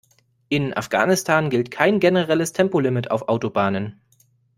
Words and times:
In 0.49 0.73
Afghanistan 0.75 1.51
gilt 1.51 1.69
kein 1.69 1.99
generelles 1.99 2.53
Tempolimit 2.53 3.11
auf 3.11 3.27
Autobahnen. 3.29 4.01